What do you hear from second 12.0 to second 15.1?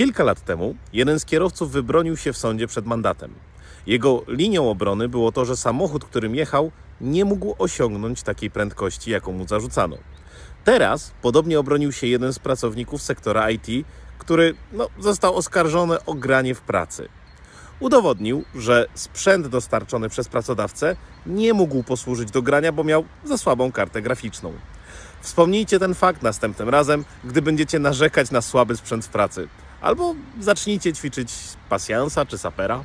jeden z pracowników sektora IT, który no,